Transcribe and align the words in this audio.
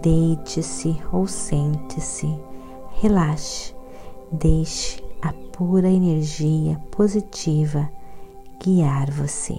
deite-se 0.00 1.00
ou 1.12 1.26
sente-se, 1.26 2.28
relaxe, 3.00 3.74
deixe 4.32 5.02
a 5.22 5.32
pura 5.32 5.88
energia 5.88 6.78
positiva 6.90 7.88
guiar 8.62 9.10
você. 9.10 9.56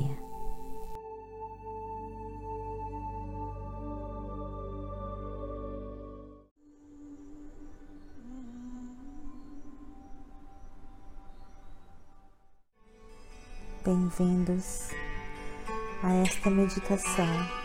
Bem-vindos 13.86 14.90
a 16.02 16.12
esta 16.16 16.50
meditação. 16.50 17.65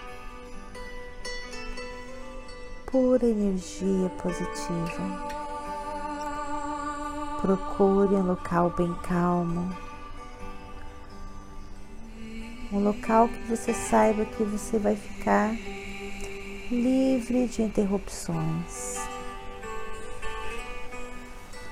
Pura 2.91 3.25
energia 3.27 4.09
positiva. 4.23 5.41
Procure 7.41 8.14
um 8.14 8.27
local 8.27 8.70
bem 8.70 8.92
calmo, 9.03 9.75
um 12.73 12.81
local 12.84 13.29
que 13.29 13.42
você 13.48 13.73
saiba 13.73 14.25
que 14.25 14.42
você 14.42 14.79
vai 14.79 14.95
ficar 14.95 15.55
livre 16.70 17.47
de 17.47 17.62
interrupções. 17.62 18.98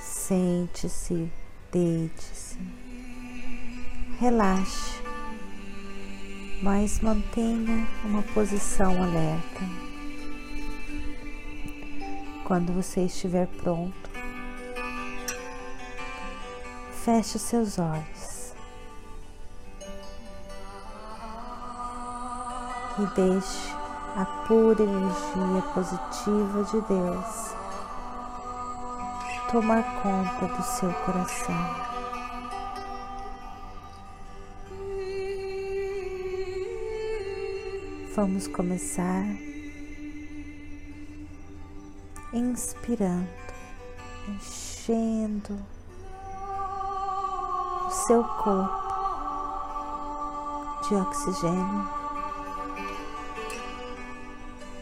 Sente-se, 0.01 1.31
deite-se 1.71 2.59
relaxe, 4.19 5.01
mas 6.61 7.01
mantenha 7.01 7.87
uma 8.05 8.23
posição 8.23 9.01
alerta. 9.01 9.88
Quando 12.49 12.73
você 12.73 13.03
estiver 13.03 13.47
pronto, 13.47 14.09
feche 17.05 17.39
seus 17.39 17.79
olhos. 17.79 18.55
E 22.99 23.07
deixe 23.15 23.71
a 24.17 24.25
pura 24.47 24.83
energia 24.83 25.63
positiva 25.75 26.65
de 26.65 26.81
Deus 26.89 27.55
tomar 29.53 29.83
conta 30.03 30.47
do 30.47 30.63
seu 30.63 30.91
coração. 31.05 31.55
Vamos 38.17 38.49
começar 38.49 39.48
inspirando, 42.33 43.29
enchendo 44.29 45.59
o 47.87 47.91
seu 47.91 48.23
corpo 48.25 48.89
de 50.89 50.95
oxigênio 50.95 51.89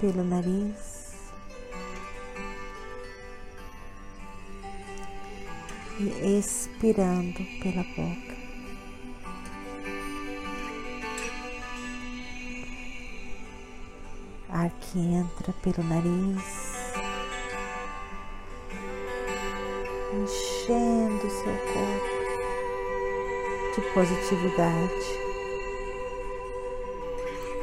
pelo 0.01 0.25
nariz 0.25 0.97
e 5.99 6.39
expirando 6.39 7.41
pela 7.63 7.83
boca. 7.95 8.37
ar 14.49 14.71
que 14.81 14.99
entra 14.99 15.53
pelo 15.63 15.87
nariz, 15.87 16.66
enchendo 20.17 21.31
seu 21.31 21.53
corpo 21.73 22.17
de 23.75 23.81
positividade, 23.93 25.21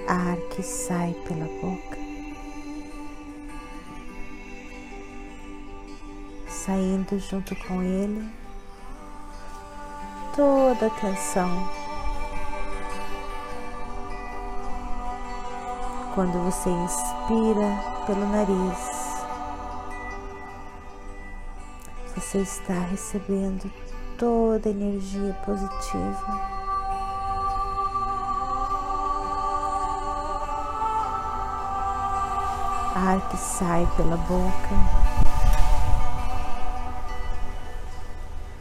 ar 0.08 0.38
que 0.52 0.62
sai 0.62 1.16
pela 1.28 1.46
boca, 1.59 1.97
saindo 6.47 7.18
junto 7.19 7.56
com 7.56 7.81
ele 7.81 8.30
toda 10.36 10.88
a 10.88 10.90
tensão. 10.90 11.84
Quando 16.13 16.38
você 16.44 16.69
inspira 16.69 18.06
pelo 18.06 18.28
nariz, 18.28 19.12
você 22.23 22.39
está 22.39 22.73
recebendo 22.73 23.69
toda 24.17 24.69
a 24.69 24.72
energia 24.72 25.34
positiva. 25.45 26.53
Ar 32.95 33.29
que 33.29 33.38
sai 33.38 33.85
pela 33.97 34.16
boca, 34.16 34.75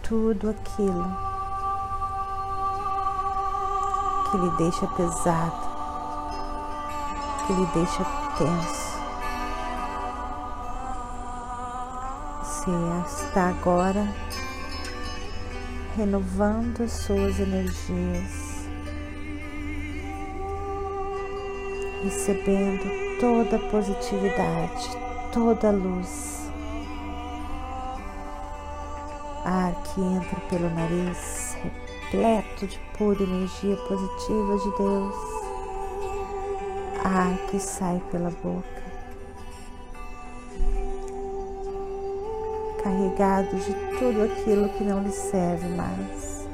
tudo 0.02 0.50
aquilo 0.50 1.16
que 4.30 4.36
lhe 4.38 4.50
deixa 4.56 4.86
pesado 4.88 5.72
que 7.46 7.52
lhe 7.52 7.66
deixa 7.66 8.04
tenso. 8.36 8.81
Você 12.64 13.24
está 13.24 13.48
agora 13.48 14.06
renovando 15.96 16.84
as 16.84 16.92
suas 16.92 17.40
energias, 17.40 18.68
recebendo 22.04 23.18
toda 23.18 23.56
a 23.56 23.68
positividade, 23.68 24.90
toda 25.32 25.70
a 25.70 25.72
luz. 25.72 26.48
Ar 29.44 29.74
que 29.82 30.00
entra 30.00 30.40
pelo 30.48 30.70
nariz, 30.70 31.56
repleto 32.12 32.68
de 32.68 32.78
pura 32.96 33.24
energia 33.24 33.76
positiva 33.76 34.56
de 34.58 34.78
Deus 34.78 35.42
ar 37.04 37.36
que 37.48 37.58
sai 37.58 38.00
pela 38.12 38.30
boca, 38.30 38.91
carregado 42.82 43.56
de 43.56 43.72
tudo 43.98 44.24
aquilo 44.24 44.68
que 44.70 44.84
não 44.84 45.02
lhe 45.02 45.12
serve 45.12 45.68
mais. 45.68 46.48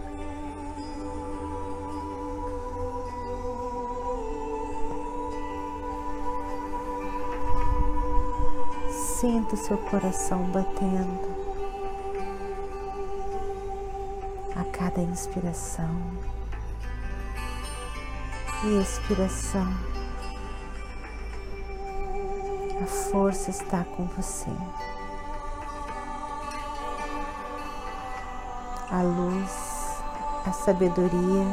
Sinta 8.91 9.55
o 9.55 9.59
seu 9.59 9.79
coração 9.79 10.45
batendo 10.45 11.37
a 14.55 14.65
cada 14.65 15.01
inspiração 15.01 16.01
e 18.65 18.81
expiração 18.81 19.99
a 22.81 22.87
força 22.87 23.51
está 23.51 23.83
com 23.83 24.05
você. 24.05 24.51
A 28.91 29.03
luz, 29.03 30.03
a 30.47 30.51
sabedoria, 30.51 31.45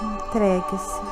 entregue-se. 0.00 1.02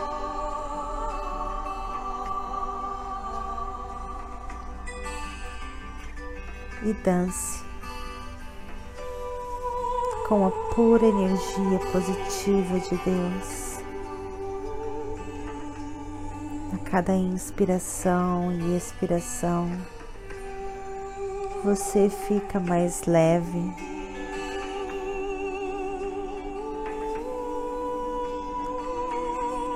E 6.82 6.94
dance 7.05 7.70
com 10.31 10.47
a 10.47 10.50
pura 10.77 11.05
energia 11.05 11.81
positiva 11.91 12.79
de 12.79 12.97
Deus. 13.05 13.81
A 16.73 16.79
cada 16.88 17.17
inspiração 17.17 18.53
e 18.53 18.77
expiração, 18.77 19.69
você 21.65 22.09
fica 22.09 22.61
mais 22.61 23.03
leve. 23.06 23.75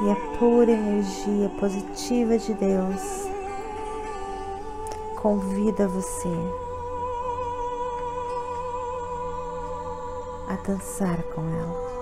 E 0.05 0.11
a 0.11 0.39
pura 0.39 0.71
energia 0.71 1.49
positiva 1.59 2.39
de 2.39 2.55
Deus 2.55 3.29
convida 5.21 5.89
você 5.89 6.64
dançar 10.67 11.23
com 11.35 11.43
ela. 11.43 11.95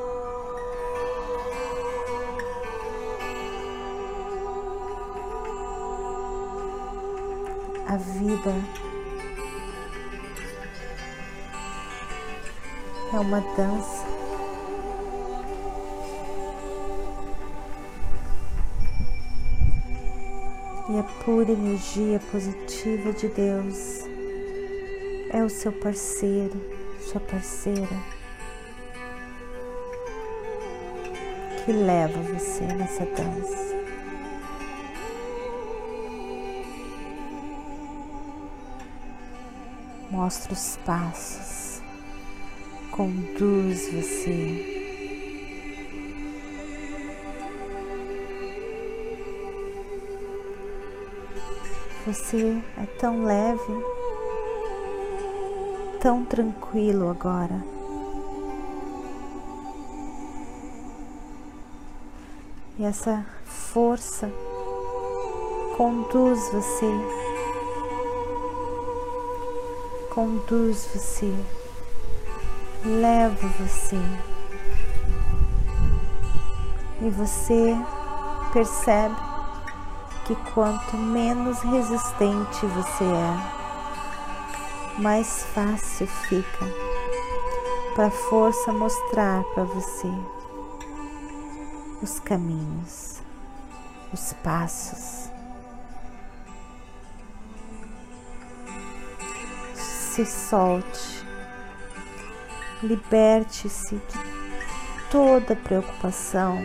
A 7.88 7.96
vida 7.96 8.54
é 13.12 13.18
uma 13.18 13.40
dança. 13.56 14.12
E 20.88 20.98
a 20.98 21.02
pura 21.24 21.52
energia 21.52 22.20
positiva 22.30 23.12
de 23.12 23.28
Deus 23.28 24.02
é 25.30 25.42
o 25.42 25.48
seu 25.48 25.72
parceiro, 25.72 26.60
sua 27.00 27.20
parceira, 27.20 28.11
que 31.64 31.72
leva 31.72 32.18
você 32.22 32.64
nessa 32.64 33.04
dança. 33.04 33.72
Mostra 40.10 40.52
os 40.52 40.76
passos, 40.84 41.80
conduz 42.90 43.92
você. 43.92 44.68
Você 52.06 52.60
é 52.76 52.86
tão 52.98 53.22
leve, 53.22 53.72
tão 56.00 56.24
tranquilo 56.24 57.08
agora. 57.08 57.81
E 62.78 62.84
essa 62.86 63.24
força 63.44 64.32
conduz 65.76 66.40
você, 66.50 66.90
conduz 70.08 70.88
você, 70.94 71.34
leva 72.82 73.46
você. 73.58 73.98
E 77.02 77.10
você 77.10 77.76
percebe 78.54 79.16
que 80.24 80.34
quanto 80.54 80.96
menos 80.96 81.60
resistente 81.60 82.64
você 82.64 83.04
é, 83.04 83.36
mais 84.98 85.44
fácil 85.54 86.06
fica 86.06 86.66
para 87.94 88.06
a 88.06 88.10
força 88.10 88.72
mostrar 88.72 89.44
para 89.54 89.64
você 89.64 90.08
os 92.02 92.18
caminhos, 92.20 93.22
os 94.12 94.32
passos. 94.42 95.30
Se 99.74 100.26
solte, 100.26 101.24
liberte-se 102.82 103.94
de 103.94 105.10
toda 105.10 105.56
preocupação 105.56 106.58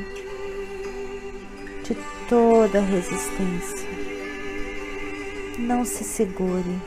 de 1.87 1.95
toda 2.27 2.81
resistência. 2.81 3.87
Não 5.57 5.85
se 5.85 6.03
segure. 6.03 6.81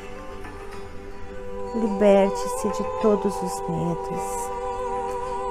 Liberte-se 1.75 2.69
de 2.69 3.01
todos 3.01 3.35
os 3.43 3.61
medos. 3.69 4.23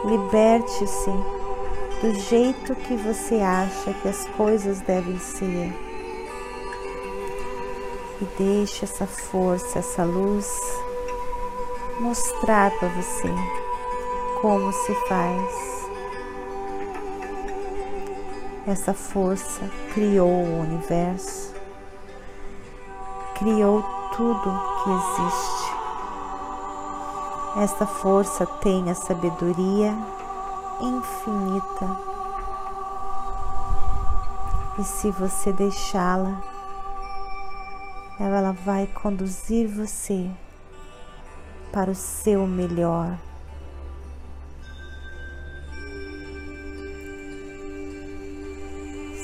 Liberte-se 0.06 1.39
do 2.02 2.14
jeito 2.18 2.76
que 2.76 2.96
você 2.96 3.36
acha 3.42 3.94
que 3.94 4.08
as 4.08 4.26
coisas 4.38 4.80
devem 4.82 5.20
ser. 5.20 5.74
E 8.22 8.26
deixe 8.38 8.86
essa 8.86 9.06
força, 9.06 9.80
essa 9.80 10.04
luz 10.04 10.50
mostrar 12.00 12.72
para 12.80 12.88
você 12.90 13.28
como 14.42 14.72
se 14.72 14.94
faz. 15.08 15.70
Essa 18.66 18.94
força 18.94 19.70
criou 19.94 20.30
o 20.30 20.62
universo, 20.62 21.54
criou 23.38 23.84
tudo 24.16 24.62
que 24.84 24.90
existe. 24.92 25.70
Esta 27.58 27.86
força 27.86 28.46
tem 28.46 28.90
a 28.90 28.96
sabedoria 28.96 29.98
infinita. 30.82 31.98
E 34.80 34.84
se 34.84 35.12
você 35.12 35.52
deixá-la, 35.52 36.42
ela 38.20 38.52
vai 38.66 38.88
conduzir 38.88 39.68
você 39.68 40.30
para 41.72 41.92
o 41.92 41.96
seu 41.96 42.48
melhor. 42.48 43.18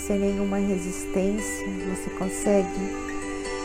sem 0.05 0.19
nenhuma 0.19 0.57
resistência, 0.57 1.65
você 1.89 2.09
consegue 2.11 2.69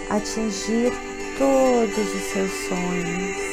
atingir 0.08 0.90
todos 1.36 2.14
os 2.14 2.22
seus 2.32 2.50
sonhos. 2.68 3.49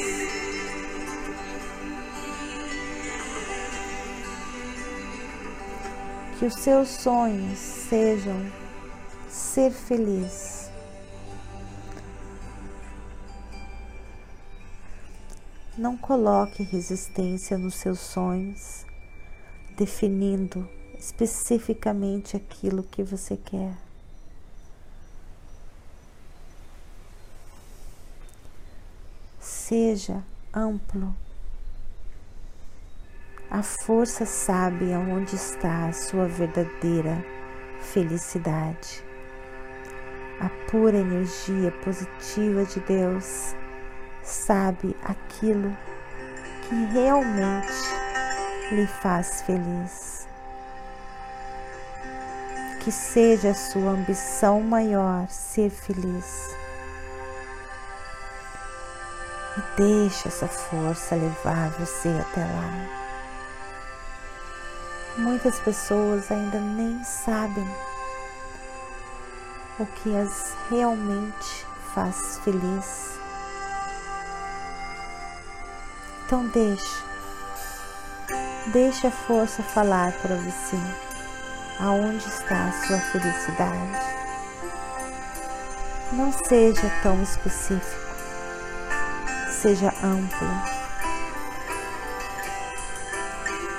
Que 6.38 6.46
os 6.46 6.54
seus 6.54 6.88
sonhos 6.88 7.58
sejam 7.58 8.52
ser 9.28 9.72
feliz. 9.72 10.70
Não 15.76 15.96
coloque 15.96 16.62
resistência 16.62 17.58
nos 17.58 17.74
seus 17.74 17.98
sonhos, 17.98 18.86
definindo 19.76 20.68
especificamente 20.96 22.36
aquilo 22.36 22.84
que 22.84 23.02
você 23.02 23.36
quer. 23.36 23.76
Seja 29.40 30.22
amplo. 30.54 31.16
A 33.50 33.62
força 33.62 34.26
sabe 34.26 34.92
aonde 34.92 35.34
está 35.34 35.86
a 35.86 35.92
sua 35.92 36.26
verdadeira 36.26 37.24
felicidade. 37.80 39.02
A 40.40 40.48
pura 40.70 40.96
energia 40.96 41.72
positiva 41.82 42.64
de 42.64 42.80
Deus 42.80 43.54
sabe 44.22 44.94
aquilo 45.02 45.76
que 46.68 46.74
realmente 46.92 47.72
lhe 48.70 48.86
faz 48.86 49.42
feliz 49.42 50.18
que 52.88 52.92
seja 52.92 53.50
a 53.50 53.54
sua 53.54 53.90
ambição 53.90 54.62
maior 54.62 55.28
ser 55.28 55.68
feliz. 55.68 56.56
E 59.58 59.76
deixe 59.76 60.26
essa 60.26 60.48
força 60.48 61.14
levar 61.14 61.68
você 61.72 62.08
até 62.08 62.40
lá. 62.40 62.97
Muitas 65.18 65.58
pessoas 65.58 66.30
ainda 66.30 66.60
nem 66.60 67.02
sabem 67.02 67.68
o 69.80 69.84
que 69.84 70.16
as 70.16 70.54
realmente 70.70 71.66
faz 71.92 72.38
feliz. 72.44 73.18
Então 76.24 76.46
deixe, 76.46 77.02
deixe 78.68 79.08
a 79.08 79.10
força 79.10 79.60
falar 79.60 80.12
para 80.22 80.36
você 80.36 80.76
aonde 81.80 82.24
está 82.28 82.68
a 82.68 82.86
sua 82.86 82.98
felicidade. 82.98 84.18
Não 86.12 86.32
seja 86.32 86.88
tão 87.02 87.20
específico. 87.24 88.06
seja 89.50 89.92
amplo. 90.04 90.77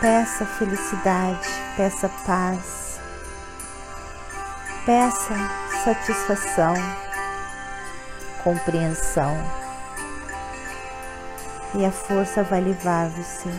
Peça 0.01 0.45
felicidade, 0.45 1.49
peça 1.75 2.09
paz, 2.25 3.01
peça 4.85 5.33
satisfação, 5.83 6.73
compreensão, 8.41 9.35
e 11.75 11.85
a 11.85 11.91
força 11.91 12.43
vai 12.43 12.61
levar 12.61 13.09
você. 13.09 13.49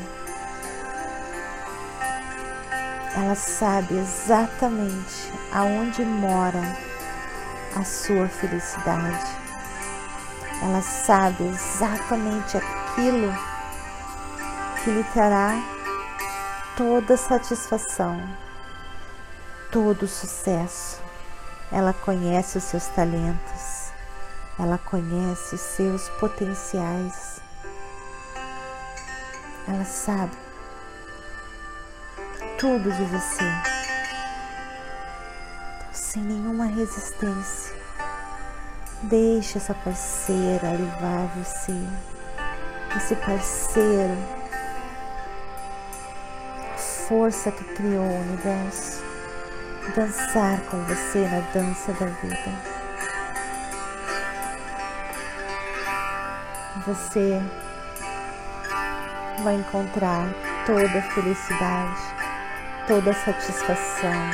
Ela 3.14 3.35
sabe 3.35 3.99
exatamente 3.99 5.30
aonde 5.52 6.02
mora 6.06 6.62
a 7.76 7.85
sua 7.85 8.26
felicidade. 8.28 9.26
Ela 10.62 10.80
sabe 10.80 11.44
exatamente 11.44 12.56
aquilo 12.56 13.30
que 14.82 14.90
lhe 14.90 15.04
trará 15.12 15.79
toda 16.80 17.14
satisfação, 17.14 18.18
todo 19.70 20.08
sucesso. 20.08 20.99
Ela 21.70 21.92
conhece 21.92 22.56
os 22.56 22.64
seus 22.64 22.87
talentos, 22.87 23.92
ela 24.58 24.78
conhece 24.78 25.56
os 25.56 25.60
seus 25.60 26.08
potenciais. 26.08 27.38
Ela 29.68 29.84
sabe 29.84 30.34
tudo 32.58 32.90
de 32.90 33.04
você, 33.04 33.44
então, 35.76 35.92
sem 35.92 36.22
nenhuma 36.22 36.64
resistência. 36.64 37.78
Deixe 39.02 39.58
essa 39.58 39.75
parceira 39.75 40.70
levar 40.70 41.26
você, 41.37 41.76
esse 42.96 43.14
parceiro, 43.16 44.39
força 47.11 47.50
que 47.50 47.64
criou 47.75 48.05
o 48.05 48.21
universo, 48.21 49.02
dançar 49.97 50.61
com 50.71 50.81
você 50.85 51.19
na 51.26 51.40
dança 51.52 51.93
da 51.95 52.07
vida. 52.07 52.52
Você 56.87 57.43
vai 59.43 59.57
encontrar 59.57 60.29
toda 60.64 60.99
a 60.99 61.02
felicidade, 61.02 62.00
toda 62.87 63.11
a 63.11 63.14
satisfação, 63.14 64.31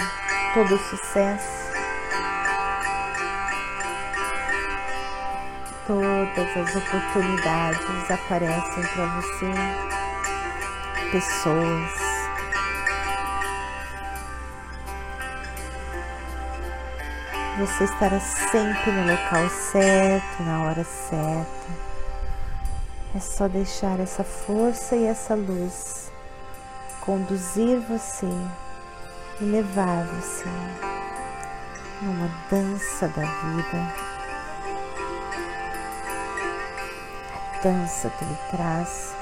todo 0.52 0.74
o 0.74 0.78
sucesso 0.78 1.56
todas 5.86 6.56
as 6.56 6.76
oportunidades 6.76 8.10
aparecem 8.10 8.82
para 8.92 9.06
você, 9.06 9.52
pessoas. 11.12 12.05
Você 17.58 17.84
estará 17.84 18.20
sempre 18.20 18.90
no 18.92 19.10
local 19.10 19.48
certo, 19.48 20.42
na 20.42 20.64
hora 20.64 20.84
certa. 20.84 21.86
É 23.14 23.20
só 23.20 23.48
deixar 23.48 23.98
essa 23.98 24.22
força 24.22 24.94
e 24.94 25.06
essa 25.06 25.34
luz 25.34 26.12
conduzir 27.00 27.80
você 27.88 28.30
e 29.40 29.44
levar 29.44 30.04
você 30.04 30.48
numa 32.02 32.28
dança 32.50 33.08
da 33.08 33.22
vida. 33.22 34.06
dança 37.62 38.10
que 38.10 38.24
lhe 38.24 38.38
traz 38.50 39.12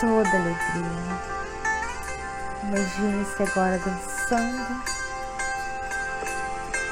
toda 0.00 0.28
alegria. 0.28 1.42
Imagine-se 2.64 3.42
agora 3.44 3.78
dançando 3.78 5.01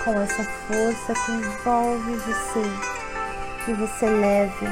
com 0.05 0.21
essa 0.21 0.45
força 0.45 1.15
que 1.25 1.33
envolve 1.33 2.17
você, 2.17 2.63
que 3.65 3.73
você 3.75 4.07
leve, 4.07 4.67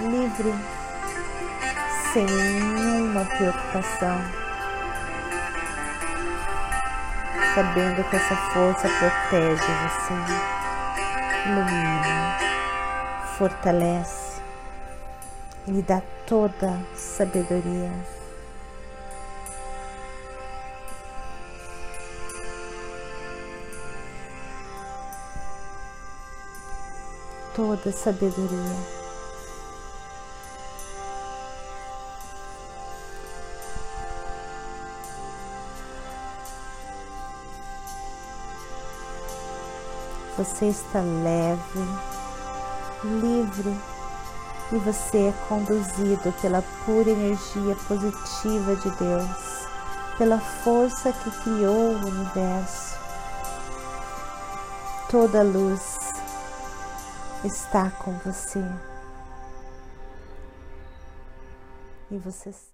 livre, 0.00 0.54
sem 2.12 2.24
nenhuma 2.26 3.24
preocupação, 3.24 4.20
sabendo 7.54 8.08
que 8.08 8.16
essa 8.16 8.36
força 8.36 8.88
protege 8.88 9.72
você, 9.82 10.14
ilumina, 11.46 12.36
fortalece 13.38 14.22
ele 15.66 15.80
dá 15.82 16.02
toda 16.26 16.76
sabedoria. 16.94 17.90
Toda 27.54 27.92
sabedoria. 27.92 29.02
Você 40.38 40.68
está 40.68 41.00
leve, 41.02 41.60
livre 43.04 43.78
e 44.72 44.78
você 44.78 45.28
é 45.28 45.34
conduzido 45.46 46.32
pela 46.40 46.62
pura 46.86 47.10
energia 47.10 47.76
positiva 47.86 48.76
de 48.76 48.90
Deus, 48.96 49.66
pela 50.16 50.40
força 50.40 51.12
que 51.12 51.30
criou 51.42 51.92
o 51.92 52.06
universo. 52.06 52.96
Toda 55.10 55.42
luz 55.42 56.01
está 57.44 57.90
com 57.90 58.12
você. 58.18 58.62
E 62.10 62.18
você 62.18 62.52
sabe. 62.52 62.70